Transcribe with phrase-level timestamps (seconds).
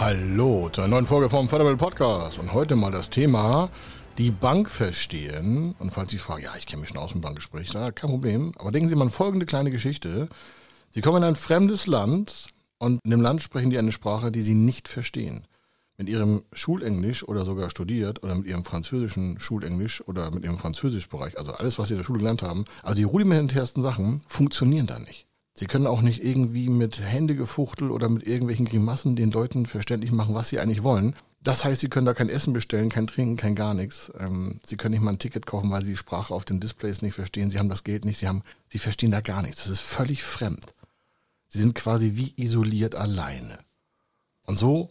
[0.00, 3.68] Hallo zu einer neuen Folge vom Fördermittel Podcast und heute mal das Thema
[4.16, 5.74] die Bank verstehen.
[5.78, 8.54] Und falls Sie fragen, ja, ich kenne mich schon aus dem Bankgespräch, ja, kein Problem.
[8.56, 10.30] Aber denken Sie mal an folgende kleine Geschichte.
[10.88, 12.46] Sie kommen in ein fremdes Land
[12.78, 15.44] und in dem Land sprechen die eine Sprache, die Sie nicht verstehen.
[15.98, 21.36] Mit Ihrem Schulenglisch oder sogar studiert oder mit Ihrem französischen Schulenglisch oder mit Ihrem Französischbereich,
[21.36, 24.98] also alles, was Sie in der Schule gelernt haben, also die rudimentärsten Sachen funktionieren da
[24.98, 25.26] nicht.
[25.60, 30.34] Sie können auch nicht irgendwie mit Händegefuchtel oder mit irgendwelchen Grimassen den Leuten verständlich machen,
[30.34, 31.14] was sie eigentlich wollen.
[31.42, 34.10] Das heißt, sie können da kein Essen bestellen, kein Trinken, kein gar nichts.
[34.18, 37.02] Ähm, sie können nicht mal ein Ticket kaufen, weil sie die Sprache auf den Displays
[37.02, 37.50] nicht verstehen.
[37.50, 39.58] Sie haben das Geld nicht, sie, haben, sie verstehen da gar nichts.
[39.58, 40.64] Das ist völlig fremd.
[41.48, 43.58] Sie sind quasi wie isoliert alleine.
[44.46, 44.88] Und so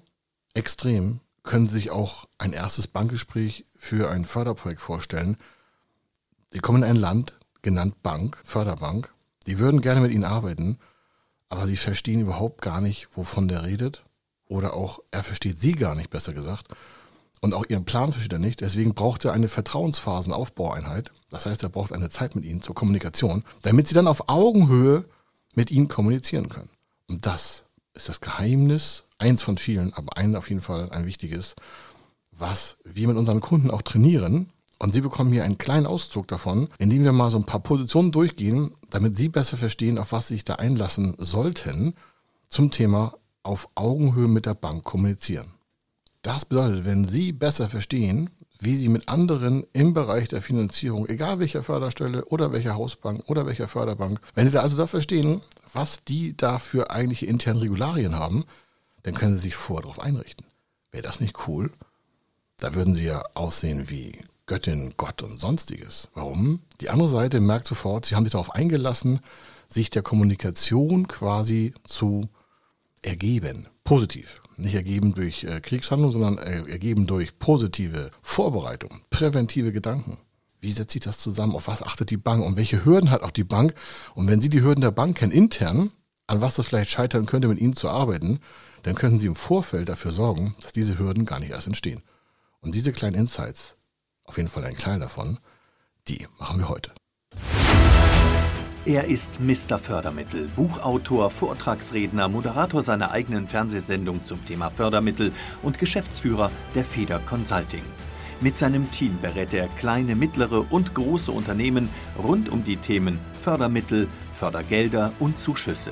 [0.53, 5.35] extrem können Sie sich auch ein erstes Bankgespräch für ein Förderprojekt vorstellen.
[6.51, 9.11] Sie kommen in ein Land, genannt Bank, Förderbank,
[9.49, 10.77] die würden gerne mit ihnen arbeiten,
[11.49, 14.03] aber sie verstehen überhaupt gar nicht, wovon der redet.
[14.45, 16.67] Oder auch er versteht sie gar nicht, besser gesagt.
[17.41, 18.61] Und auch ihren Plan versteht er nicht.
[18.61, 21.11] Deswegen braucht er eine Vertrauensphasenaufbaueinheit.
[21.31, 25.05] Das heißt, er braucht eine Zeit mit ihnen zur Kommunikation, damit sie dann auf Augenhöhe
[25.55, 26.69] mit ihnen kommunizieren können.
[27.07, 31.55] Und das ist das Geheimnis, eins von vielen, aber ein auf jeden Fall ein wichtiges,
[32.31, 36.69] was wir mit unseren Kunden auch trainieren, und Sie bekommen hier einen kleinen Auszug davon,
[36.79, 40.29] in dem wir mal so ein paar Positionen durchgehen, damit Sie besser verstehen, auf was
[40.29, 41.93] Sie sich da einlassen sollten
[42.47, 43.13] zum Thema
[43.43, 45.53] auf Augenhöhe mit der Bank kommunizieren.
[46.21, 51.39] Das bedeutet, wenn Sie besser verstehen, wie Sie mit anderen im Bereich der Finanzierung, egal
[51.39, 55.41] welcher Förderstelle oder welcher Hausbank oder welcher Förderbank, wenn Sie da also da verstehen,
[55.71, 58.45] was die da für eigentliche internen Regularien haben,
[59.03, 60.45] dann können Sie sich vor darauf einrichten.
[60.91, 61.71] Wäre das nicht cool?
[62.57, 66.09] Da würden Sie ja aussehen wie Göttin, Gott und sonstiges.
[66.15, 66.61] Warum?
[66.81, 69.19] Die andere Seite merkt sofort, sie haben sich darauf eingelassen,
[69.69, 72.29] sich der Kommunikation quasi zu
[73.03, 73.67] ergeben.
[73.83, 74.41] Positiv.
[74.57, 80.17] Nicht ergeben durch äh, Kriegshandlung, sondern äh, ergeben durch positive Vorbereitung, präventive Gedanken.
[80.59, 81.53] Wie setzt sich das zusammen?
[81.53, 82.43] Auf was achtet die Bank?
[82.43, 83.75] Und welche Hürden hat auch die Bank?
[84.15, 85.91] Und wenn Sie die Hürden der Bank kennen, intern,
[86.25, 88.39] an was es vielleicht scheitern könnte, mit Ihnen zu arbeiten,
[88.81, 92.01] dann könnten Sie im Vorfeld dafür sorgen, dass diese Hürden gar nicht erst entstehen.
[92.61, 93.75] Und diese kleinen Insights
[94.29, 95.39] auf jeden Fall ein Teil davon,
[96.07, 96.91] die machen wir heute.
[98.85, 99.77] Er ist Mr.
[99.79, 105.31] Fördermittel, Buchautor, Vortragsredner, Moderator seiner eigenen Fernsehsendung zum Thema Fördermittel
[105.63, 107.83] und Geschäftsführer der Feder Consulting.
[108.39, 114.07] Mit seinem Team berät er kleine, mittlere und große Unternehmen rund um die Themen Fördermittel,
[114.39, 115.91] Fördergelder und Zuschüsse.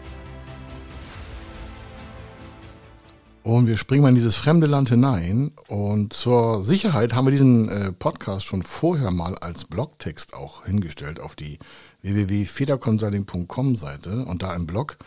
[3.43, 5.51] Und wir springen mal in dieses fremde Land hinein.
[5.67, 11.19] Und zur Sicherheit haben wir diesen äh, Podcast schon vorher mal als Blogtext auch hingestellt
[11.19, 11.57] auf die
[12.03, 14.25] www.federconsulting.com Seite.
[14.25, 14.97] Und da im Blog,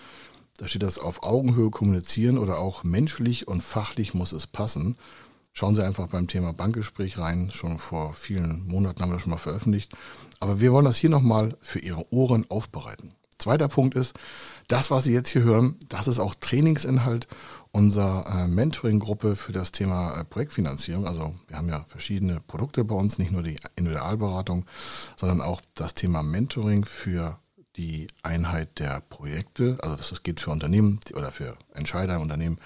[0.56, 4.96] da steht das auf Augenhöhe kommunizieren oder auch menschlich und fachlich muss es passen.
[5.52, 7.52] Schauen Sie einfach beim Thema Bankgespräch rein.
[7.52, 9.92] Schon vor vielen Monaten haben wir das schon mal veröffentlicht.
[10.40, 13.14] Aber wir wollen das hier nochmal für Ihre Ohren aufbereiten.
[13.38, 14.14] Zweiter Punkt ist,
[14.66, 17.28] das, was Sie jetzt hier hören, das ist auch Trainingsinhalt
[17.74, 21.08] unserer äh, Mentoring-Gruppe für das Thema äh, Projektfinanzierung.
[21.08, 24.64] Also wir haben ja verschiedene Produkte bei uns, nicht nur die Individualberatung,
[25.16, 27.40] sondern auch das Thema Mentoring für
[27.74, 29.76] die Einheit der Projekte.
[29.80, 32.58] Also das geht für Unternehmen oder für Entscheider im Unternehmen,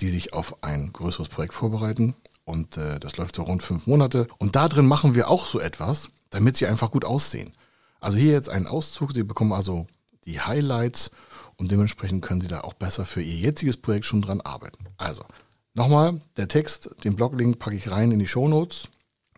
[0.00, 2.14] die sich auf ein größeres Projekt vorbereiten.
[2.44, 4.28] Und äh, das läuft so rund fünf Monate.
[4.38, 7.52] Und da drin machen wir auch so etwas, damit sie einfach gut aussehen.
[7.98, 9.14] Also hier jetzt einen Auszug.
[9.14, 9.88] Sie bekommen also
[10.26, 11.10] die Highlights
[11.56, 14.86] und dementsprechend können Sie da auch besser für Ihr jetziges Projekt schon dran arbeiten.
[14.96, 15.24] Also,
[15.74, 18.88] nochmal, der Text, den Bloglink packe ich rein in die Shownotes.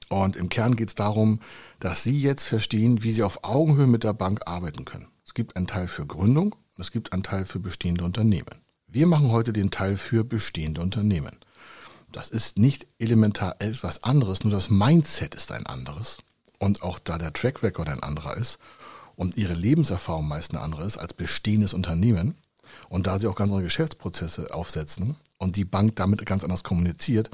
[0.09, 1.41] Und im Kern geht es darum,
[1.81, 5.09] dass Sie jetzt verstehen, wie Sie auf Augenhöhe mit der Bank arbeiten können.
[5.27, 8.63] Es gibt einen Teil für Gründung und es gibt einen Teil für bestehende Unternehmen.
[8.87, 11.37] Wir machen heute den Teil für bestehende Unternehmen.
[12.13, 16.19] Das ist nicht elementar etwas anderes, nur das Mindset ist ein anderes.
[16.59, 18.59] Und auch da der Track Record ein anderer ist
[19.17, 22.37] und ihre Lebenserfahrung meist eine andere ist als bestehendes Unternehmen
[22.89, 27.31] und da sie auch ganz andere Geschäftsprozesse aufsetzen und die Bank damit ganz anders kommuniziert,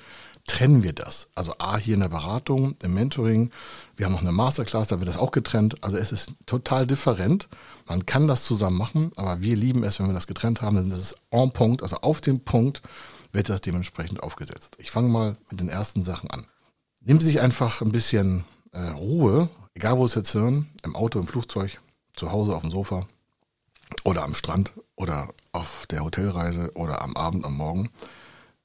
[0.46, 1.28] trennen wir das.
[1.34, 3.50] Also A, hier in der Beratung, im Mentoring,
[3.96, 5.82] wir haben noch eine Masterclass, da wird das auch getrennt.
[5.84, 7.48] Also es ist total different.
[7.86, 10.90] Man kann das zusammen machen, aber wir lieben es, wenn wir das getrennt haben, denn
[10.90, 12.82] das ist en Punkt, also auf dem Punkt
[13.32, 14.76] wird das dementsprechend aufgesetzt.
[14.78, 16.46] Ich fange mal mit den ersten Sachen an.
[17.00, 21.18] Nehmen Sie sich einfach ein bisschen äh, Ruhe, egal wo Sie jetzt hören, im Auto,
[21.18, 21.80] im Flugzeug,
[22.14, 23.06] zu Hause auf dem Sofa
[24.04, 27.90] oder am Strand oder auf der Hotelreise oder am Abend, am Morgen.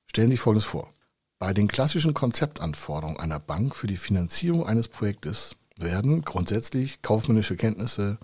[0.07, 0.91] Stellen Sie sich Folgendes vor.
[1.39, 8.17] Bei den klassischen Konzeptanforderungen einer Bank für die Finanzierung eines Projektes werden grundsätzlich kaufmännische Kenntnisse,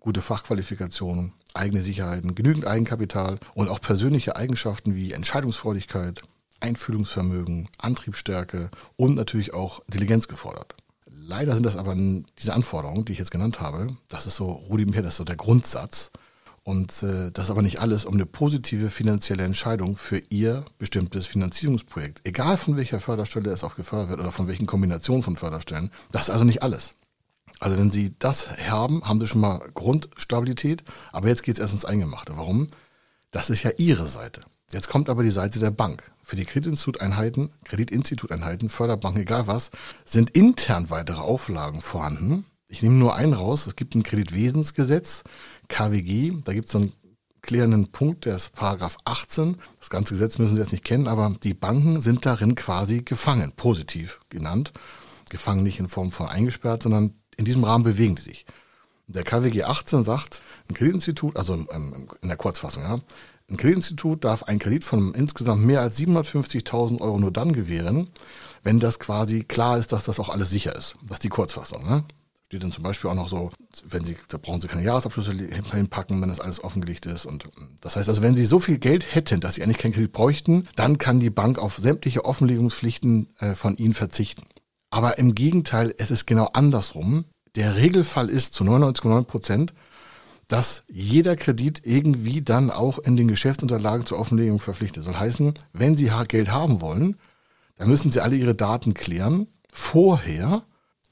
[0.00, 6.22] gute Fachqualifikationen, eigene Sicherheiten, genügend Eigenkapital und auch persönliche Eigenschaften wie Entscheidungsfreudigkeit,
[6.60, 10.76] Einfühlungsvermögen, Antriebsstärke und natürlich auch Intelligenz gefordert.
[11.28, 11.94] Leider sind das aber
[12.38, 15.36] diese Anforderungen, die ich jetzt genannt habe, das ist so rudimentär, das ist so der
[15.36, 16.10] Grundsatz.
[16.62, 21.26] Und äh, das ist aber nicht alles, um eine positive finanzielle Entscheidung für Ihr bestimmtes
[21.26, 25.90] Finanzierungsprojekt, egal von welcher Förderstelle es auch gefördert wird oder von welchen Kombinationen von Förderstellen,
[26.12, 26.96] das ist also nicht alles.
[27.60, 30.82] Also wenn Sie das haben, haben Sie schon mal Grundstabilität,
[31.12, 32.38] aber jetzt geht es erst ins Eingemachte.
[32.38, 32.68] Warum?
[33.32, 34.40] Das ist ja Ihre Seite.
[34.70, 36.10] Jetzt kommt aber die Seite der Bank.
[36.22, 39.70] Für die Kreditinstituteinheiten, Kreditinstituteinheiten, Förderbanken, egal was,
[40.04, 42.44] sind intern weitere Auflagen vorhanden.
[42.68, 43.66] Ich nehme nur einen raus.
[43.66, 45.24] Es gibt ein Kreditwesensgesetz,
[45.68, 46.42] KWG.
[46.44, 46.92] Da gibt es so einen
[47.40, 49.56] klärenden Punkt, der ist Paragraph 18.
[49.80, 53.52] Das ganze Gesetz müssen Sie jetzt nicht kennen, aber die Banken sind darin quasi gefangen,
[53.56, 54.74] positiv genannt.
[55.30, 58.46] Gefangen nicht in Form von eingesperrt, sondern in diesem Rahmen bewegen die sich.
[59.06, 63.00] Der KWG 18 sagt, ein Kreditinstitut, also in der Kurzfassung, ja,
[63.50, 68.08] ein Kreditinstitut darf einen Kredit von insgesamt mehr als 750.000 Euro nur dann gewähren,
[68.62, 70.96] wenn das quasi klar ist, dass das auch alles sicher ist.
[71.02, 71.84] Das ist die Kurzfassung.
[71.84, 72.04] Ne?
[72.44, 73.50] Steht dann zum Beispiel auch noch so,
[73.88, 77.24] wenn Sie, da brauchen Sie keine Jahresabschlüsse hinpacken, wenn das alles offengelegt ist.
[77.24, 77.44] Und
[77.80, 80.68] das heißt also, wenn Sie so viel Geld hätten, dass Sie eigentlich keinen Kredit bräuchten,
[80.76, 84.44] dann kann die Bank auf sämtliche Offenlegungspflichten äh, von Ihnen verzichten.
[84.90, 87.24] Aber im Gegenteil, es ist genau andersrum.
[87.54, 89.74] Der Regelfall ist zu 99,9 Prozent,
[90.48, 95.04] dass jeder Kredit irgendwie dann auch in den Geschäftsunterlagen zur Offenlegung verpflichtet.
[95.04, 97.16] Soll heißen, wenn Sie Geld haben wollen,
[97.76, 100.62] dann müssen Sie alle Ihre Daten klären vorher,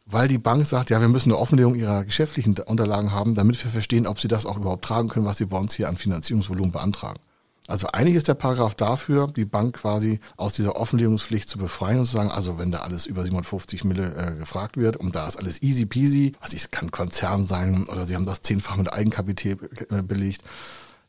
[0.06, 3.70] weil die Bank sagt, ja, wir müssen eine Offenlegung Ihrer geschäftlichen Unterlagen haben, damit wir
[3.70, 6.72] verstehen, ob Sie das auch überhaupt tragen können, was Sie bei uns hier an Finanzierungsvolumen
[6.72, 7.20] beantragen.
[7.68, 12.04] Also eigentlich ist der Paragraph dafür, die Bank quasi aus dieser Offenlegungspflicht zu befreien und
[12.04, 15.36] zu sagen, also wenn da alles über 750 Mille äh, gefragt wird und da ist
[15.36, 19.56] alles easy peasy, also es kann Konzern sein oder sie haben das zehnfach mit Eigenkapital
[19.90, 20.42] äh, belegt,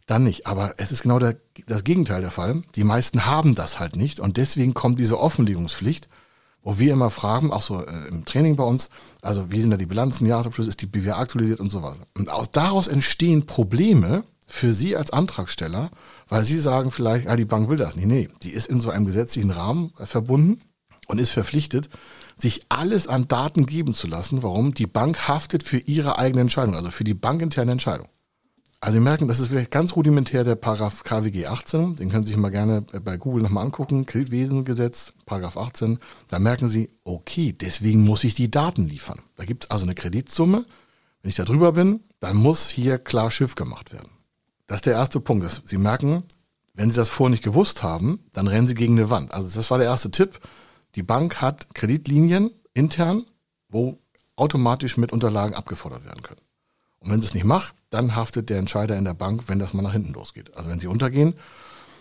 [0.08, 0.48] dann nicht.
[0.48, 1.38] Aber es ist genau der,
[1.68, 2.64] das Gegenteil der Fall.
[2.76, 6.08] Die meisten haben das halt nicht und deswegen kommt diese Offenlegungspflicht,
[6.64, 8.90] wo wir immer fragen, auch so äh, im Training bei uns,
[9.22, 12.00] also wie sind da die Bilanzen, Jahresabschluss, ist die BWA aktualisiert und sowas.
[12.16, 15.92] Und aus, daraus entstehen Probleme, für Sie als Antragsteller,
[16.28, 18.08] weil Sie sagen vielleicht, ja, die Bank will das nicht.
[18.08, 20.62] Nee, die ist in so einem gesetzlichen Rahmen verbunden
[21.08, 21.90] und ist verpflichtet,
[22.38, 24.44] sich alles an Daten geben zu lassen.
[24.44, 24.74] Warum?
[24.74, 28.08] Die Bank haftet für ihre eigene Entscheidung, also für die bankinterne Entscheidung.
[28.80, 31.96] Also Sie merken, das ist vielleicht ganz rudimentär der Paragraph KWG 18.
[31.96, 34.06] Den können Sie sich mal gerne bei Google nochmal angucken.
[34.06, 35.98] Kreditwesengesetz, Paragraph 18.
[36.28, 39.20] Da merken Sie, okay, deswegen muss ich die Daten liefern.
[39.36, 40.64] Da gibt es also eine Kreditsumme.
[41.22, 44.12] Wenn ich da drüber bin, dann muss hier klar Schiff gemacht werden.
[44.68, 45.62] Das ist der erste Punkt.
[45.66, 46.24] Sie merken,
[46.74, 49.34] wenn Sie das vorher nicht gewusst haben, dann rennen Sie gegen eine Wand.
[49.34, 50.40] Also das war der erste Tipp.
[50.96, 53.26] Die Bank hat Kreditlinien intern,
[53.70, 53.98] wo
[54.36, 56.42] automatisch mit Unterlagen abgefordert werden können.
[57.00, 59.74] Und wenn sie es nicht macht, dann haftet der Entscheider in der Bank, wenn das
[59.74, 60.56] mal nach hinten losgeht.
[60.56, 61.36] Also wenn sie untergehen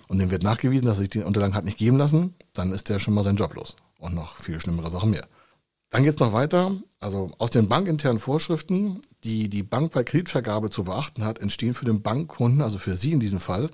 [0.08, 2.99] und dem wird nachgewiesen, dass sich die Unterlagen hat nicht geben lassen, dann ist der
[2.99, 3.76] schon mal sein Job los.
[3.99, 5.26] Und noch viel schlimmere Sachen mehr.
[5.97, 6.76] Dann geht es noch weiter.
[7.00, 11.87] Also aus den bankinternen Vorschriften, die die Bank bei Kreditvergabe zu beachten hat, entstehen für
[11.87, 13.71] den Bankkunden, also für Sie in diesem Fall,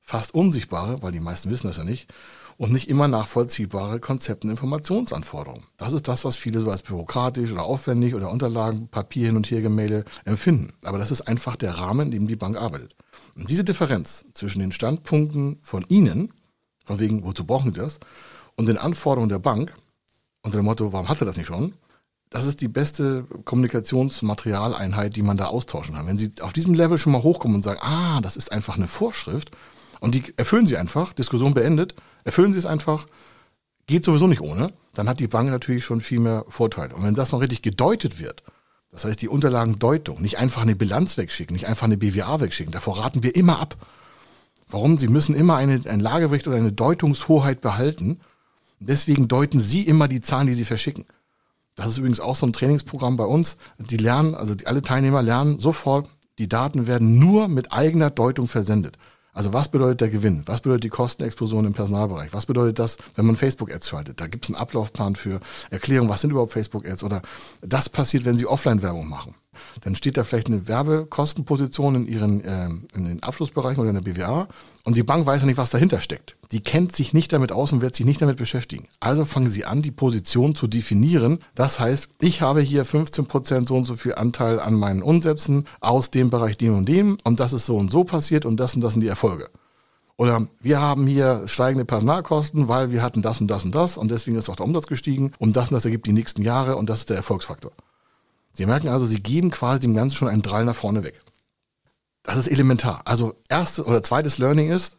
[0.00, 2.14] fast unsichtbare, weil die meisten wissen das ja nicht,
[2.58, 5.64] und nicht immer nachvollziehbare Konzepte und Informationsanforderungen.
[5.76, 9.50] Das ist das, was viele so als bürokratisch oder aufwendig oder Unterlagen, Papier hin und
[9.50, 10.74] her Gemälde empfinden.
[10.84, 12.94] Aber das ist einfach der Rahmen, in dem die Bank arbeitet.
[13.34, 16.32] Und diese Differenz zwischen den Standpunkten von Ihnen,
[16.84, 17.98] von wegen, wozu brauchen Sie das,
[18.54, 19.74] und den Anforderungen der Bank,
[20.42, 21.74] unter dem Motto, warum hat er das nicht schon?
[22.30, 26.06] Das ist die beste Kommunikationsmaterialeinheit, die man da austauschen kann.
[26.06, 28.86] Wenn Sie auf diesem Level schon mal hochkommen und sagen, ah, das ist einfach eine
[28.86, 29.50] Vorschrift
[30.00, 33.06] und die erfüllen Sie einfach, Diskussion beendet, erfüllen Sie es einfach,
[33.86, 36.94] geht sowieso nicht ohne, dann hat die Bank natürlich schon viel mehr Vorteile.
[36.94, 38.42] Und wenn das noch richtig gedeutet wird,
[38.90, 42.98] das heißt die Unterlagendeutung, nicht einfach eine Bilanz wegschicken, nicht einfach eine BWA wegschicken, davor
[42.98, 43.76] raten wir immer ab.
[44.68, 44.98] Warum?
[44.98, 48.20] Sie müssen immer eine, einen Lagebericht oder eine Deutungshoheit behalten
[48.80, 51.04] Deswegen deuten Sie immer die Zahlen, die Sie verschicken.
[51.74, 53.56] Das ist übrigens auch so ein Trainingsprogramm bei uns.
[53.78, 56.08] Die lernen, also die, alle Teilnehmer lernen sofort,
[56.38, 58.98] die Daten werden nur mit eigener Deutung versendet.
[59.32, 60.42] Also was bedeutet der Gewinn?
[60.46, 62.32] Was bedeutet die Kostenexplosion im Personalbereich?
[62.32, 64.20] Was bedeutet das, wenn man Facebook-Ads schaltet?
[64.20, 65.38] Da gibt es einen Ablaufplan für
[65.70, 67.04] Erklärung, was sind überhaupt Facebook-Ads?
[67.04, 67.22] Oder
[67.60, 69.36] das passiert, wenn Sie Offline-Werbung machen.
[69.82, 74.02] Dann steht da vielleicht eine Werbekostenposition in Ihren äh, in den Abschlussbereichen oder in der
[74.02, 74.48] BWA
[74.84, 76.36] und die Bank weiß ja nicht, was dahinter steckt.
[76.50, 78.88] Die kennt sich nicht damit aus und wird sich nicht damit beschäftigen.
[79.00, 81.40] Also fangen Sie an, die Position zu definieren.
[81.54, 86.10] Das heißt, ich habe hier 15% so und so viel Anteil an meinen Umsätzen aus
[86.10, 88.80] dem Bereich dem und dem und das ist so und so passiert und das und
[88.80, 89.50] das sind die Erfolge.
[90.16, 94.10] Oder wir haben hier steigende Personalkosten, weil wir hatten das und das und das und
[94.10, 96.88] deswegen ist auch der Umsatz gestiegen und das und das ergibt die nächsten Jahre und
[96.88, 97.72] das ist der Erfolgsfaktor.
[98.58, 101.20] Sie merken also, Sie geben quasi dem Ganzen schon einen Drall nach vorne weg.
[102.24, 103.02] Das ist elementar.
[103.04, 104.96] Also erstes oder zweites Learning ist,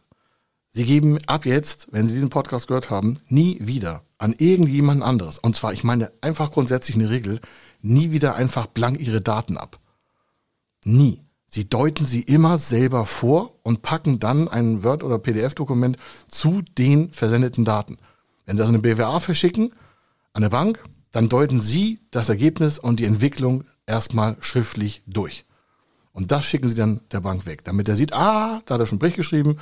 [0.72, 5.38] Sie geben ab jetzt, wenn Sie diesen Podcast gehört haben, nie wieder an irgendjemanden anderes.
[5.38, 7.38] Und zwar, ich meine einfach grundsätzlich eine Regel,
[7.82, 9.78] nie wieder einfach blank Ihre Daten ab.
[10.86, 11.20] Nie.
[11.46, 15.98] Sie deuten sie immer selber vor und packen dann ein Word- oder PDF-Dokument
[16.28, 17.98] zu den versendeten Daten.
[18.46, 19.74] Wenn Sie also eine BWA verschicken
[20.32, 25.44] an eine Bank, dann deuten Sie das Ergebnis und die Entwicklung erstmal schriftlich durch.
[26.12, 28.86] Und das schicken Sie dann der Bank weg, damit er sieht, ah, da hat er
[28.86, 29.58] schon einen Bericht geschrieben.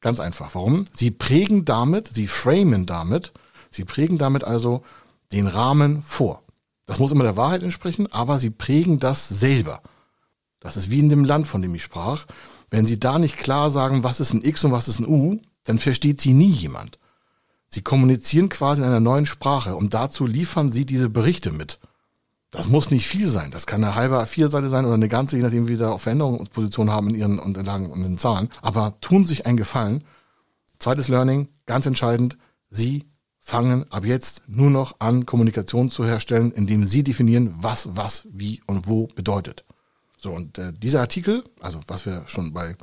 [0.00, 0.54] Ganz einfach.
[0.54, 0.84] Warum?
[0.92, 3.32] Sie prägen damit, Sie framen damit,
[3.70, 4.82] Sie prägen damit also
[5.32, 6.42] den Rahmen vor.
[6.86, 9.82] Das muss immer der Wahrheit entsprechen, aber Sie prägen das selber.
[10.60, 12.26] Das ist wie in dem Land, von dem ich sprach.
[12.70, 15.40] Wenn Sie da nicht klar sagen, was ist ein X und was ist ein U,
[15.64, 16.98] dann versteht Sie nie jemand.
[17.74, 21.80] Sie kommunizieren quasi in einer neuen Sprache und dazu liefern Sie diese Berichte mit.
[22.52, 23.50] Das muss nicht viel sein.
[23.50, 25.98] Das kann eine halbe A4-Seite sein oder eine ganze, je nachdem, wie Sie da auch
[25.98, 28.48] Veränderungspositionen haben in Ihren Unterlagen und den Zahlen.
[28.62, 30.04] Aber tun sich einen Gefallen.
[30.78, 32.38] Zweites Learning, ganz entscheidend.
[32.70, 33.06] Sie
[33.40, 38.62] fangen ab jetzt nur noch an, Kommunikation zu herstellen, indem Sie definieren, was, was, wie
[38.68, 39.64] und wo bedeutet.
[40.16, 42.76] So, und äh, dieser Artikel, also was wir schon bei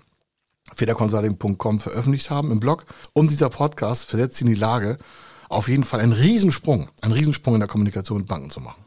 [0.74, 2.86] federconsulting.com veröffentlicht haben im Blog.
[3.14, 4.98] Und dieser Podcast versetzt sie in die Lage,
[5.50, 8.84] auf jeden Fall einen Riesensprung, einen Riesensprung in der Kommunikation mit Banken zu machen.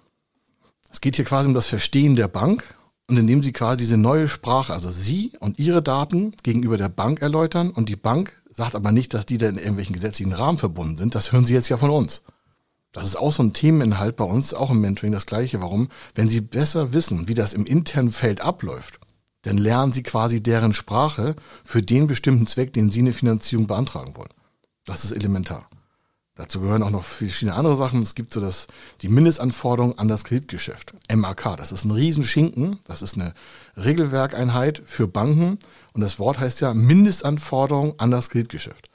[0.91, 2.77] Es geht hier quasi um das Verstehen der Bank
[3.09, 7.21] und indem sie quasi diese neue Sprache, also sie und ihre Daten gegenüber der Bank
[7.21, 10.97] erläutern und die Bank sagt aber nicht, dass die da in irgendwelchen gesetzlichen Rahmen verbunden
[10.97, 11.15] sind.
[11.15, 12.23] Das hören sie jetzt ja von uns.
[12.93, 15.61] Das ist auch so ein Themeninhalt bei uns, auch im Mentoring das gleiche.
[15.61, 15.89] Warum?
[16.15, 19.01] Wenn Sie besser wissen, wie das im internen Feld abläuft,
[19.45, 24.17] dann lernen sie quasi deren Sprache für den bestimmten Zweck, den sie eine Finanzierung beantragen
[24.17, 24.33] wollen.
[24.87, 25.69] Das ist elementar.
[26.35, 28.03] Dazu gehören auch noch verschiedene andere Sachen.
[28.03, 28.67] Es gibt so das,
[29.03, 30.95] die Mindestanforderung an das Kreditgeschäft.
[31.15, 31.57] MAK.
[31.57, 32.81] Das ist ein Riesenschinken.
[32.87, 33.35] Das ist eine
[33.77, 35.61] Regelwerkeinheit für Banken.
[35.93, 38.91] Und das Wort heißt ja Mindestanforderung an das Kreditgeschäft.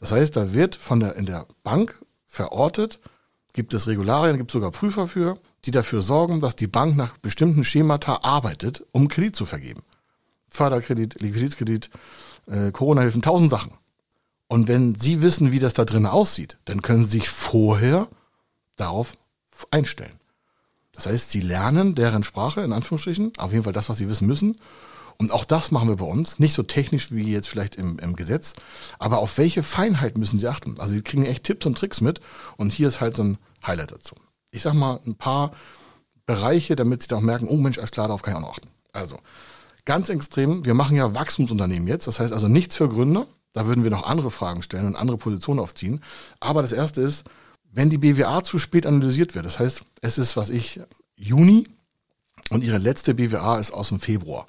[0.00, 2.98] Das heißt, da wird von der, in der Bank verortet,
[3.52, 7.18] gibt es Regularien, gibt es sogar Prüfer für, die dafür sorgen, dass die Bank nach
[7.18, 9.82] bestimmten Schemata arbeitet, um Kredit zu vergeben.
[10.48, 11.90] Förderkredit, Liquiditätskredit,
[12.46, 13.72] äh, Corona-Hilfen, tausend Sachen.
[14.46, 18.08] Und wenn Sie wissen, wie das da drin aussieht, dann können Sie sich vorher
[18.76, 19.16] darauf
[19.70, 20.18] einstellen.
[20.92, 24.26] Das heißt, Sie lernen deren Sprache, in Anführungsstrichen, auf jeden Fall das, was Sie wissen
[24.26, 24.56] müssen.
[25.18, 26.38] Und auch das machen wir bei uns.
[26.38, 28.54] Nicht so technisch wie jetzt vielleicht im, im Gesetz,
[29.00, 30.76] aber auf welche Feinheit müssen Sie achten?
[30.78, 32.20] Also Sie kriegen echt Tipps und Tricks mit.
[32.56, 34.14] Und hier ist halt so ein Highlight dazu
[34.50, 35.52] ich sag mal, ein paar
[36.26, 38.52] Bereiche, damit sie da auch merken, oh Mensch, alles klar, darauf kann ich auch noch
[38.52, 38.68] achten.
[38.92, 39.18] Also,
[39.84, 43.84] ganz extrem, wir machen ja Wachstumsunternehmen jetzt, das heißt also nichts für Gründer, da würden
[43.84, 46.02] wir noch andere Fragen stellen und andere Positionen aufziehen.
[46.40, 47.24] Aber das erste ist,
[47.70, 50.80] wenn die BWA zu spät analysiert wird, das heißt, es ist, was ich,
[51.16, 51.66] Juni
[52.50, 54.46] und ihre letzte BWA ist aus dem Februar,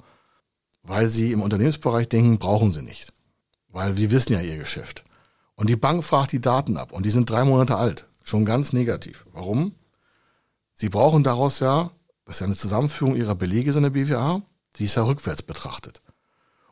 [0.82, 3.12] weil sie im Unternehmensbereich denken, brauchen sie nicht.
[3.72, 5.04] Weil sie wissen ja ihr Geschäft.
[5.54, 8.06] Und die Bank fragt die Daten ab und die sind drei Monate alt.
[8.22, 9.26] Schon ganz negativ.
[9.32, 9.74] Warum?
[10.80, 11.90] Sie brauchen daraus ja,
[12.24, 14.40] das ist ja eine Zusammenführung Ihrer Belege, so eine BWA,
[14.78, 16.00] die ist ja rückwärts betrachtet.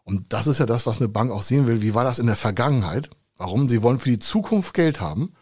[0.02, 1.82] Und das ist ja das, was eine Bank auch sehen will.
[1.82, 3.10] Wie war das in der Vergangenheit?
[3.36, 3.68] Warum?
[3.68, 5.34] Sie wollen für die Zukunft Geld haben.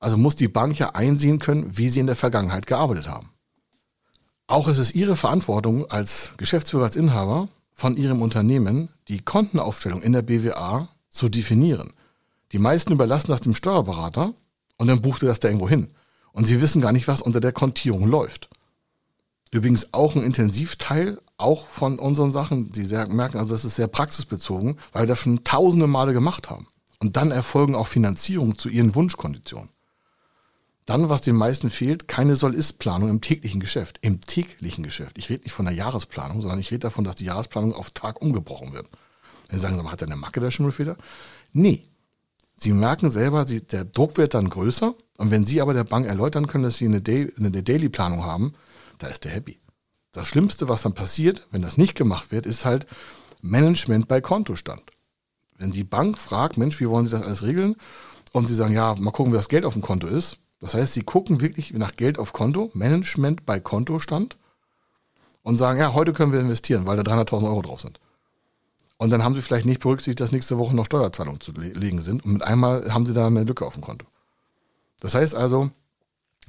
[0.00, 3.32] Also muss die Bank ja einsehen können, wie sie in der Vergangenheit gearbeitet haben.
[4.46, 10.14] Auch ist es Ihre Verantwortung als Geschäftsführer, als Inhaber von Ihrem Unternehmen, die Kontenaufstellung in
[10.14, 11.92] der BWA zu definieren.
[12.52, 14.32] Die meisten überlassen das dem Steuerberater
[14.78, 15.90] und dann bucht er das da irgendwo hin.
[16.36, 18.50] Und sie wissen gar nicht, was unter der Kontierung läuft.
[19.52, 22.74] Übrigens auch ein Intensivteil, auch von unseren Sachen.
[22.74, 26.66] Sie merken also, das ist sehr praxisbezogen, weil wir das schon tausende Male gemacht haben.
[26.98, 29.70] Und dann erfolgen auch Finanzierungen zu ihren Wunschkonditionen.
[30.84, 33.98] Dann, was den meisten fehlt, keine Soll-Ist-Planung im täglichen Geschäft.
[34.02, 35.16] Im täglichen Geschäft.
[35.16, 38.20] Ich rede nicht von der Jahresplanung, sondern ich rede davon, dass die Jahresplanung auf Tag
[38.20, 38.88] umgebrochen wird.
[39.48, 40.98] Wenn Sie sagen, hat er eine Macke der Schimmelfeder?
[41.54, 41.88] Nee.
[42.56, 46.06] Sie merken selber, sie, der Druck wird dann größer und wenn Sie aber der Bank
[46.06, 48.54] erläutern können, dass Sie eine, Day, eine Daily-Planung haben,
[48.98, 49.60] da ist der happy.
[50.12, 52.86] Das Schlimmste, was dann passiert, wenn das nicht gemacht wird, ist halt
[53.42, 54.82] Management bei Kontostand.
[55.58, 57.76] wenn die Bank fragt, Mensch, wie wollen Sie das alles regeln?
[58.32, 60.38] Und Sie sagen, ja, mal gucken, wie das Geld auf dem Konto ist.
[60.60, 64.38] Das heißt, Sie gucken wirklich nach Geld auf Konto, Management bei Kontostand
[65.42, 68.00] und sagen, ja, heute können wir investieren, weil da 300.000 Euro drauf sind.
[68.98, 72.24] Und dann haben Sie vielleicht nicht berücksichtigt, dass nächste Woche noch Steuerzahlungen zu legen sind.
[72.24, 74.06] Und mit einmal haben Sie da eine Lücke auf dem Konto.
[75.00, 75.70] Das heißt also,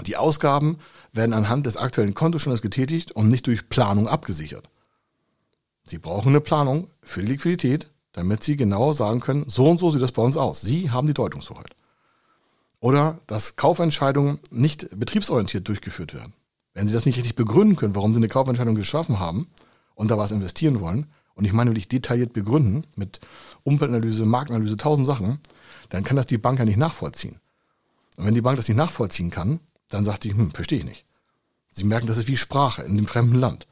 [0.05, 0.77] die Ausgaben
[1.11, 4.69] werden anhand des aktuellen Kontostandes getätigt und nicht durch Planung abgesichert.
[5.85, 9.91] Sie brauchen eine Planung für die Liquidität, damit Sie genau sagen können, so und so
[9.91, 10.61] sieht das bei uns aus.
[10.61, 11.75] Sie haben die Deutungshoheit.
[12.79, 16.33] Oder dass Kaufentscheidungen nicht betriebsorientiert durchgeführt werden.
[16.73, 19.47] Wenn Sie das nicht richtig begründen können, warum Sie eine Kaufentscheidung geschaffen haben
[19.95, 23.21] und da was investieren wollen, und ich meine wirklich detailliert begründen, mit
[23.63, 25.39] Umweltanalyse, Marktanalyse, tausend Sachen,
[25.89, 27.39] dann kann das die Bank ja nicht nachvollziehen.
[28.17, 31.05] Und wenn die Bank das nicht nachvollziehen kann, dann sagt die, hm, verstehe ich nicht.
[31.69, 33.67] Sie merken, das ist wie Sprache in dem fremden Land.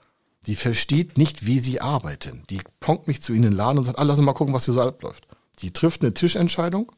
[0.46, 2.44] Die versteht nicht, wie sie arbeiten.
[2.52, 4.54] Die ponkt mich zu ihnen in den Laden und sagt, ah, lass uns mal gucken,
[4.54, 5.28] was hier so abläuft.
[5.62, 6.92] Die trifft eine Tischentscheidung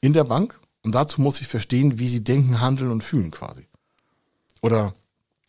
[0.00, 3.68] in der Bank und dazu muss ich verstehen, wie sie denken, handeln und fühlen quasi.
[4.62, 4.94] Oder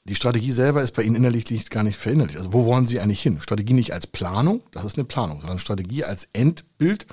[0.05, 2.38] die Strategie selber ist bei Ihnen innerlich nicht gar nicht verinnerlicht.
[2.38, 3.39] Also wo wollen Sie eigentlich hin?
[3.39, 7.07] Strategie nicht als Planung, das ist eine Planung, sondern Strategie als Endbild.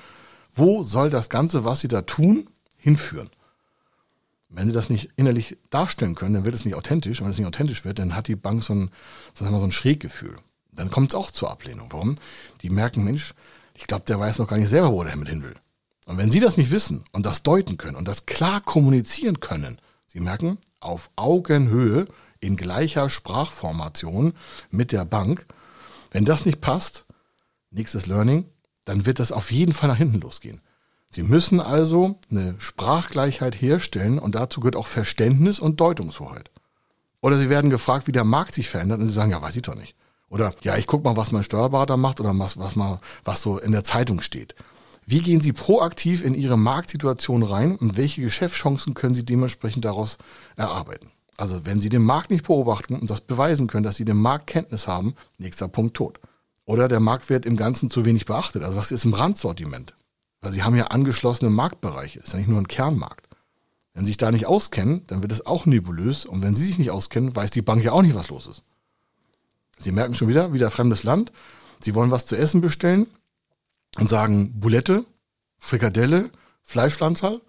[0.53, 3.29] Wo soll das Ganze, was Sie da tun, hinführen?
[4.49, 7.21] Wenn Sie das nicht innerlich darstellen können, dann wird es nicht authentisch.
[7.21, 8.91] Und wenn es nicht authentisch wird, dann hat die Bank so ein,
[9.33, 10.35] sagen wir, so ein Schräggefühl.
[10.73, 11.87] Dann kommt es auch zur Ablehnung.
[11.91, 12.17] Warum?
[12.61, 13.33] Die merken, Mensch,
[13.73, 15.55] ich glaube, der weiß noch gar nicht selber, wo der damit hin will.
[16.05, 19.79] Und wenn Sie das nicht wissen und das deuten können und das klar kommunizieren können,
[20.07, 22.05] Sie merken, auf Augenhöhe
[22.41, 24.33] in gleicher Sprachformation
[24.69, 25.45] mit der Bank.
[26.11, 27.05] Wenn das nicht passt,
[27.69, 28.45] nächstes Learning,
[28.83, 30.59] dann wird das auf jeden Fall nach hinten losgehen.
[31.09, 36.51] Sie müssen also eine Sprachgleichheit herstellen und dazu gehört auch Verständnis und Deutungshoheit.
[37.21, 39.61] Oder Sie werden gefragt, wie der Markt sich verändert und Sie sagen, ja, weiß ich
[39.61, 39.95] doch nicht.
[40.29, 43.59] Oder ja, ich gucke mal, was mein Steuerberater macht oder was, was, mal, was so
[43.59, 44.55] in der Zeitung steht.
[45.05, 50.17] Wie gehen Sie proaktiv in Ihre Marktsituation rein und welche Geschäftschancen können Sie dementsprechend daraus
[50.55, 51.11] erarbeiten?
[51.41, 54.45] Also wenn Sie den Markt nicht beobachten und das beweisen können, dass Sie den Markt
[54.45, 56.19] Kenntnis haben, nächster Punkt tot.
[56.65, 58.61] Oder der Markt wird im Ganzen zu wenig beachtet.
[58.61, 59.95] Also was ist im Randsortiment?
[60.41, 63.27] Weil Sie haben ja angeschlossene Marktbereiche, ist ja nicht nur ein Kernmarkt.
[63.95, 66.25] Wenn Sie sich da nicht auskennen, dann wird es auch nebulös.
[66.25, 68.61] Und wenn Sie sich nicht auskennen, weiß die Bank ja auch nicht, was los ist.
[69.79, 71.31] Sie merken schon wieder, wieder fremdes Land.
[71.79, 73.07] Sie wollen was zu essen bestellen
[73.97, 75.05] und sagen Boulette,
[75.57, 76.29] Frikadelle,
[76.61, 77.41] Fleischpflanzerl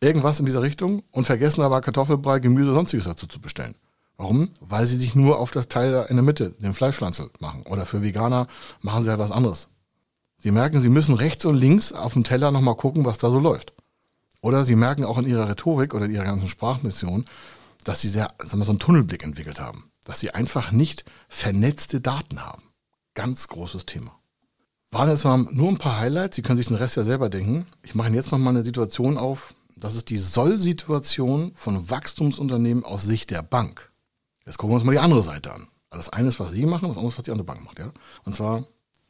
[0.00, 3.76] irgendwas in dieser Richtung und vergessen aber Kartoffelbrei, Gemüse, sonstiges dazu zu bestellen.
[4.16, 4.50] Warum?
[4.60, 7.62] Weil sie sich nur auf das Teil in der Mitte, den Fleischpflanzel, machen.
[7.62, 8.48] Oder für Veganer
[8.82, 9.68] machen sie halt was anderes.
[10.38, 13.38] Sie merken, sie müssen rechts und links auf dem Teller nochmal gucken, was da so
[13.38, 13.72] läuft.
[14.42, 17.24] Oder sie merken auch in ihrer Rhetorik oder in ihrer ganzen Sprachmission,
[17.84, 19.90] dass sie sehr, sagen wir, so einen Tunnelblick entwickelt haben.
[20.04, 22.62] Dass sie einfach nicht vernetzte Daten haben.
[23.14, 24.18] Ganz großes Thema.
[24.90, 26.36] Waren jetzt mal nur ein paar Highlights.
[26.36, 27.66] Sie können sich den Rest ja selber denken.
[27.82, 33.30] Ich mache jetzt nochmal eine Situation auf, das ist die Soll-Situation von Wachstumsunternehmen aus Sicht
[33.30, 33.90] der Bank.
[34.46, 35.68] Jetzt gucken wir uns mal die andere Seite an.
[35.90, 37.78] Das eine ist, was Sie machen, das andere ist, was die andere Bank macht.
[37.78, 37.92] Ja?
[38.24, 38.64] Und zwar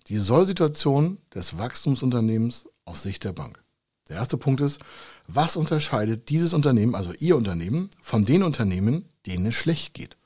[0.07, 3.63] die Soll-Situation des Wachstumsunternehmens aus Sicht der Bank.
[4.09, 4.81] Der erste Punkt ist,
[5.27, 10.17] was unterscheidet dieses Unternehmen, also Ihr Unternehmen, von den Unternehmen, denen es schlecht geht?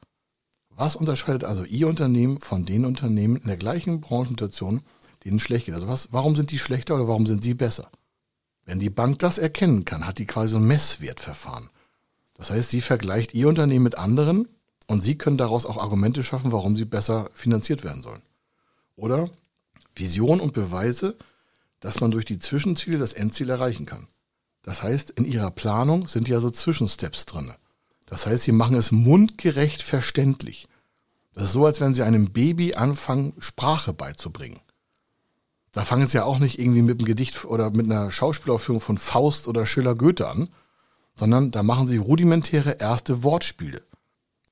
[0.70, 4.82] Was unterscheidet also Ihr Unternehmen von den Unternehmen in der gleichen Branchensituation,
[5.24, 5.74] denen es schlecht geht?
[5.74, 7.90] Also was, warum sind die schlechter oder warum sind Sie besser?
[8.64, 11.70] Wenn die Bank das erkennen kann, hat die quasi ein Messwertverfahren.
[12.34, 14.48] Das heißt, sie vergleicht ihr Unternehmen mit anderen
[14.86, 18.22] und sie können daraus auch Argumente schaffen, warum sie besser finanziert werden sollen.
[18.96, 19.30] Oder
[19.94, 21.16] Vision und Beweise,
[21.80, 24.08] dass man durch die Zwischenziele das Endziel erreichen kann.
[24.62, 27.52] Das heißt, in ihrer Planung sind ja so Zwischensteps drin.
[28.06, 30.66] Das heißt, sie machen es mundgerecht verständlich.
[31.34, 34.60] Das ist so, als wenn sie einem Baby anfangen, Sprache beizubringen.
[35.74, 38.96] Da fangen sie ja auch nicht irgendwie mit einem Gedicht oder mit einer Schauspielaufführung von
[38.96, 40.48] Faust oder Schiller Goethe an,
[41.16, 43.82] sondern da machen sie rudimentäre erste Wortspiele.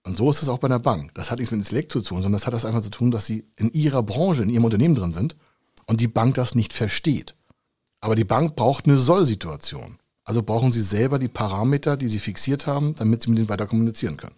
[0.05, 1.15] Und so ist es auch bei einer Bank.
[1.15, 3.25] Das hat nichts mit Intellekt zu tun, sondern das hat das einfach zu tun, dass
[3.25, 5.37] sie in ihrer Branche, in ihrem Unternehmen drin sind
[5.87, 7.37] und die Bank das nicht versteht.
[8.01, 9.99] Aber die Bank braucht eine Soll-Situation.
[10.25, 13.67] Also brauchen sie selber die Parameter, die sie fixiert haben, damit sie mit ihnen weiter
[13.67, 14.37] kommunizieren können.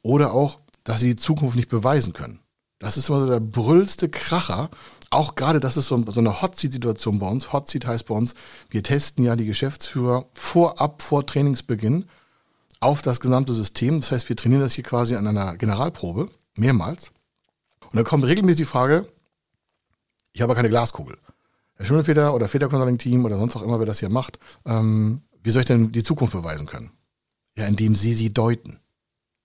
[0.00, 2.40] Oder auch, dass sie die Zukunft nicht beweisen können.
[2.78, 4.70] Das ist immer so der brüllste Kracher.
[5.10, 7.52] Auch gerade, das ist so, so eine Hot-Seat-Situation bei uns.
[7.52, 8.34] Hot-Seat heißt bei uns,
[8.70, 12.06] wir testen ja die Geschäftsführer vorab, vor Trainingsbeginn
[12.80, 14.00] auf das gesamte System.
[14.00, 17.12] Das heißt, wir trainieren das hier quasi an einer Generalprobe, mehrmals.
[17.82, 19.06] Und dann kommt regelmäßig die Frage,
[20.32, 21.16] ich habe keine Glaskugel.
[21.76, 25.60] Herr Schimmelfeder oder Federconsulting-Team oder sonst auch immer, wer das hier macht, ähm, wie soll
[25.60, 26.90] ich denn die Zukunft beweisen können?
[27.56, 28.80] Ja, indem Sie sie deuten.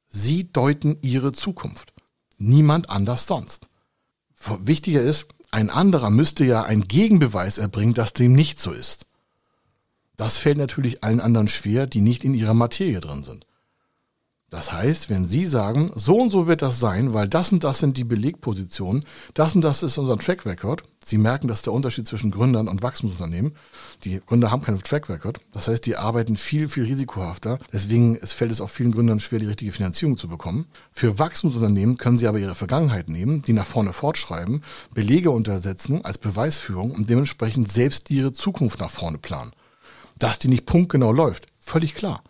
[0.08, 1.94] Sie deuten Ihre Zukunft.
[2.38, 3.68] Niemand anders sonst.
[4.36, 9.06] Wichtiger ist, ein anderer müsste ja einen Gegenbeweis erbringen, dass dem nicht so ist.
[10.16, 13.46] Das fällt natürlich allen anderen schwer, die nicht in ihrer Materie drin sind.
[14.52, 17.80] Das heißt, wenn Sie sagen, so und so wird das sein, weil das und das
[17.80, 20.84] sind die Belegpositionen, das und das ist unser Track Record.
[21.06, 23.56] Sie merken, dass der Unterschied zwischen Gründern und Wachstumsunternehmen.
[24.04, 25.40] Die Gründer haben keinen Track Record.
[25.54, 27.60] Das heißt, die arbeiten viel, viel risikohafter.
[27.72, 30.68] Deswegen fällt es auch vielen Gründern schwer, die richtige Finanzierung zu bekommen.
[30.92, 36.18] Für Wachstumsunternehmen können Sie aber Ihre Vergangenheit nehmen, die nach vorne fortschreiben, Belege untersetzen als
[36.18, 39.54] Beweisführung und dementsprechend selbst Ihre Zukunft nach vorne planen.
[40.20, 42.22] Dass die nicht punktgenau läuft, völlig klar.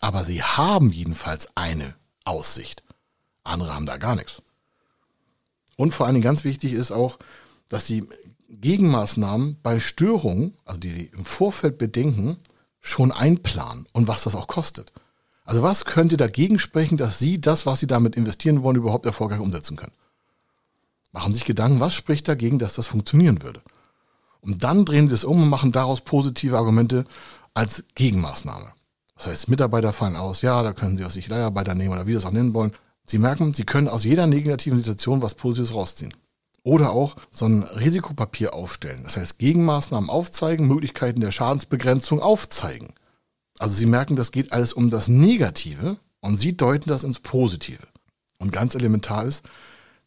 [0.00, 2.82] Aber sie haben jedenfalls eine Aussicht.
[3.44, 4.42] Andere haben da gar nichts.
[5.76, 7.18] Und vor allen Dingen ganz wichtig ist auch,
[7.68, 8.08] dass sie
[8.48, 12.38] Gegenmaßnahmen bei Störungen, also die sie im Vorfeld bedenken,
[12.80, 14.92] schon einplanen und was das auch kostet.
[15.44, 19.40] Also was könnte dagegen sprechen, dass Sie das, was Sie damit investieren wollen, überhaupt erfolgreich
[19.40, 19.92] umsetzen können?
[21.12, 23.62] Machen Sie sich Gedanken, was spricht dagegen, dass das funktionieren würde?
[24.40, 27.04] Und dann drehen Sie es um und machen daraus positive Argumente
[27.54, 28.72] als Gegenmaßnahme.
[29.16, 32.12] Das heißt, Mitarbeiter fallen aus, ja, da können Sie aus sich Leiharbeiter nehmen oder wie
[32.12, 32.72] Sie es auch nennen wollen.
[33.06, 36.12] Sie merken, Sie können aus jeder negativen Situation was Positives rausziehen.
[36.62, 39.04] Oder auch so ein Risikopapier aufstellen.
[39.04, 42.94] Das heißt, Gegenmaßnahmen aufzeigen, Möglichkeiten der Schadensbegrenzung aufzeigen.
[43.58, 47.86] Also Sie merken, das geht alles um das Negative und Sie deuten das ins Positive.
[48.38, 49.48] Und ganz elementar ist,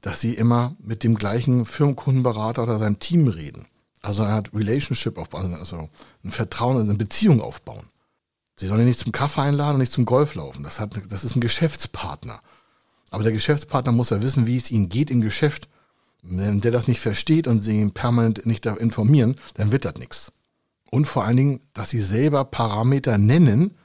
[0.02, 3.68] dass Sie immer mit dem gleichen Firmenkundenberater oder seinem Team reden.
[4.02, 5.90] Also eine Art Relationship aufbauen, also
[6.24, 7.88] ein Vertrauen, eine Beziehung aufbauen.
[8.60, 10.64] Sie sollen ihn nicht zum Kaffee einladen und nicht zum Golf laufen.
[10.64, 12.42] Das, hat, das ist ein Geschäftspartner.
[13.10, 15.70] Aber der Geschäftspartner muss ja wissen, wie es ihnen geht im Geschäft.
[16.24, 20.34] Wenn der das nicht versteht und sie ihn permanent nicht informieren, dann wird das nichts.
[20.92, 23.78] Und vor allen Dingen, dass sie selber Parameter nennen,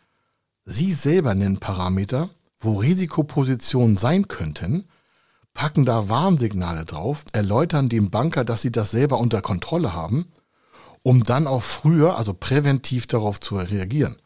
[0.65, 4.89] sie selber nennen Parameter, wo Risikopositionen sein könnten,
[5.53, 10.27] packen da Warnsignale drauf, erläutern dem Banker, dass sie das selber unter Kontrolle haben,
[11.05, 14.17] um dann auch früher, also präventiv darauf zu reagieren.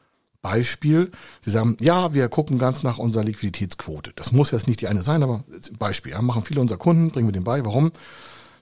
[0.48, 1.10] Beispiel,
[1.42, 4.12] Sie sagen, ja, wir gucken ganz nach unserer Liquiditätsquote.
[4.16, 5.44] Das muss jetzt nicht die eine sein, aber
[5.78, 7.64] Beispiel, ja, machen viele unserer Kunden, bringen wir den bei.
[7.64, 7.92] Warum?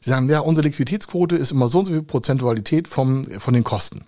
[0.00, 3.64] Sie sagen, ja, unsere Liquiditätsquote ist immer so und so viel Prozentualität vom, von den
[3.64, 4.04] Kosten.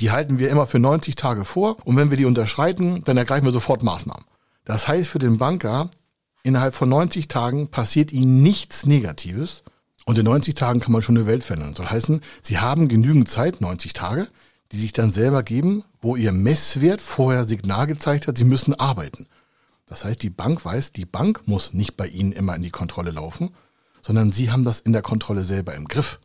[0.00, 3.46] Die halten wir immer für 90 Tage vor und wenn wir die unterschreiten, dann ergreifen
[3.46, 4.24] wir sofort Maßnahmen.
[4.64, 5.90] Das heißt für den Banker,
[6.42, 9.62] innerhalb von 90 Tagen passiert ihnen nichts Negatives
[10.04, 11.70] und in 90 Tagen kann man schon eine Welt verändern.
[11.70, 14.28] Das soll heißen, sie haben genügend Zeit, 90 Tage,
[14.72, 19.26] die sich dann selber geben, wo ihr Messwert vorher Signal gezeigt hat, sie müssen arbeiten.
[19.86, 23.10] Das heißt, die Bank weiß, die Bank muss nicht bei Ihnen immer in die Kontrolle
[23.10, 23.50] laufen,
[24.02, 26.20] sondern Sie haben das in der Kontrolle selber im Griff,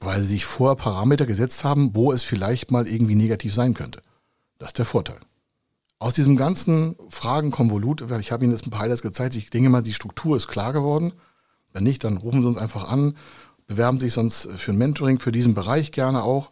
[0.00, 4.02] weil Sie sich vorher Parameter gesetzt haben, wo es vielleicht mal irgendwie negativ sein könnte.
[4.58, 5.20] Das ist der Vorteil.
[6.00, 9.82] Aus diesem ganzen Fragenkonvolut, ich habe Ihnen jetzt ein paar Highlights gezeigt, ich denke mal,
[9.82, 11.12] die Struktur ist klar geworden.
[11.72, 13.16] Wenn nicht, dann rufen Sie uns einfach an,
[13.66, 16.50] bewerben sich sonst für ein Mentoring für diesen Bereich gerne auch.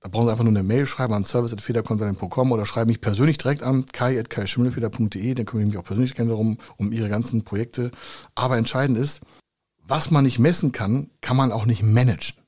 [0.00, 3.62] Da brauchen Sie einfach nur eine Mail schreiben an service.federconsulting.com oder schreiben mich persönlich direkt
[3.62, 7.90] an kai.kaischimmelfeder.de, dann kümmere ich mich auch persönlich gerne darum, um Ihre ganzen Projekte.
[8.34, 9.20] Aber entscheidend ist,
[9.82, 12.42] was man nicht messen kann, kann man auch nicht managen.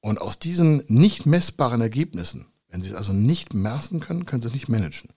[0.00, 4.48] Und aus diesen nicht messbaren Ergebnissen, wenn Sie es also nicht messen können, können Sie
[4.48, 5.10] es nicht managen.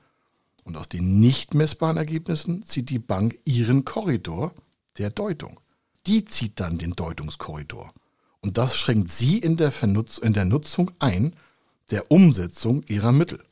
[0.64, 4.54] Und aus den nicht messbaren Ergebnissen zieht die Bank ihren Korridor
[4.98, 5.60] der Deutung.
[6.08, 7.94] Die zieht dann den Deutungskorridor.
[8.42, 11.36] Und das schränkt Sie in der, Vernutz in der Nutzung ein
[11.92, 13.44] der Umsetzung ihrer Mittel.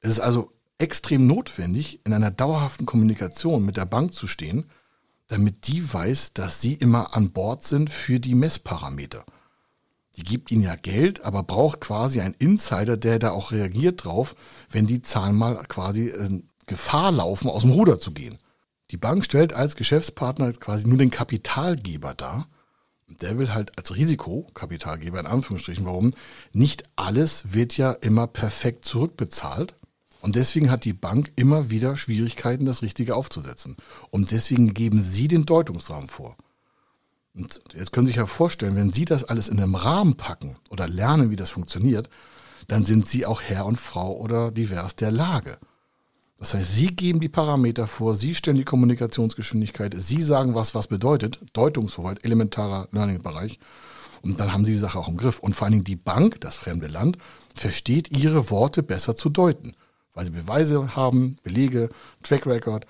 [0.00, 4.70] Es ist also extrem notwendig, in einer dauerhaften Kommunikation mit der Bank zu stehen,
[5.28, 9.24] damit die weiß, dass sie immer an Bord sind für die Messparameter.
[10.16, 14.34] Die gibt ihnen ja Geld, aber braucht quasi einen Insider, der da auch reagiert drauf,
[14.70, 18.38] wenn die Zahlen mal quasi in Gefahr laufen, aus dem Ruder zu gehen.
[18.90, 22.48] Die Bank stellt als Geschäftspartner quasi nur den Kapitalgeber dar
[23.20, 26.12] der will halt als Risikokapitalgeber in Anführungsstrichen, warum?
[26.52, 29.74] Nicht alles wird ja immer perfekt zurückbezahlt.
[30.20, 33.76] Und deswegen hat die Bank immer wieder Schwierigkeiten, das Richtige aufzusetzen.
[34.10, 36.36] Und deswegen geben Sie den Deutungsrahmen vor.
[37.34, 40.56] Und jetzt können Sie sich ja vorstellen, wenn Sie das alles in einem Rahmen packen
[40.70, 42.08] oder lernen, wie das funktioniert,
[42.68, 45.58] dann sind Sie auch Herr und Frau oder divers der Lage.
[46.42, 50.88] Das heißt, Sie geben die Parameter vor, Sie stellen die Kommunikationsgeschwindigkeit, Sie sagen, was was
[50.88, 53.60] bedeutet, Deutungshoheit, elementarer Learning-Bereich.
[54.22, 55.38] Und dann haben Sie die Sache auch im Griff.
[55.38, 57.16] Und vor allen Dingen die Bank, das fremde Land,
[57.54, 59.76] versteht Ihre Worte besser zu deuten,
[60.14, 61.90] weil Sie Beweise haben, Belege,
[62.24, 62.86] Track Record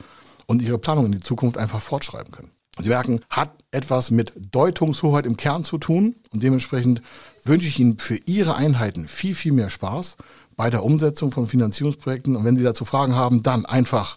[0.47, 2.53] und Ihre Planung in die Zukunft einfach fortschreiben können.
[2.79, 7.03] Sie merken, hat etwas mit Deutungshoheit im Kern zu tun und dementsprechend
[7.45, 10.17] wünsche ich Ihnen für Ihre Einheiten viel, viel mehr Spaß
[10.62, 12.37] bei der Umsetzung von Finanzierungsprojekten.
[12.37, 14.16] Und wenn Sie dazu Fragen haben, dann einfach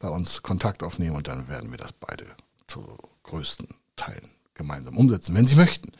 [0.00, 2.24] bei uns Kontakt aufnehmen und dann werden wir das beide
[2.66, 2.82] zu
[3.22, 5.92] größten Teilen gemeinsam umsetzen, wenn Sie möchten.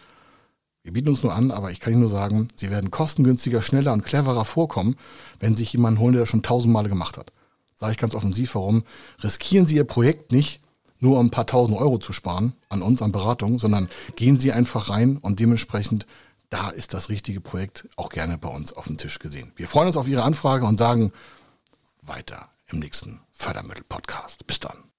[0.82, 3.92] Wir bieten uns nur an, aber ich kann Ihnen nur sagen, Sie werden kostengünstiger, schneller
[3.92, 4.96] und cleverer vorkommen,
[5.38, 7.32] wenn Sie sich jemanden holen, der das schon tausendmal gemacht hat.
[7.76, 8.82] Sage ich ganz offensiv warum.
[9.22, 10.58] Riskieren Sie Ihr Projekt nicht,
[10.98, 14.50] nur um ein paar tausend Euro zu sparen an uns, an Beratung, sondern gehen Sie
[14.50, 16.08] einfach rein und dementsprechend,
[16.50, 19.52] da ist das richtige Projekt auch gerne bei uns auf dem Tisch gesehen.
[19.56, 21.12] Wir freuen uns auf Ihre Anfrage und sagen
[22.02, 24.46] weiter im nächsten Fördermittel-Podcast.
[24.46, 24.84] Bis dann.